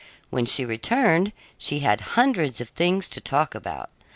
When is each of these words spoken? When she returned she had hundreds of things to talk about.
When 0.31 0.45
she 0.47 0.65
returned 0.65 1.31
she 1.59 1.81
had 1.81 2.01
hundreds 2.17 2.59
of 2.59 2.69
things 2.69 3.07
to 3.09 3.21
talk 3.21 3.53
about. 3.53 3.91